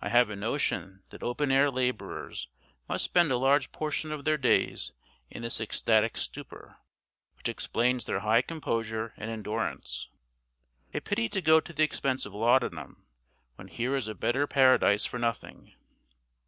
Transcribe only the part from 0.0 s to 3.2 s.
I have a notion that open air labourers must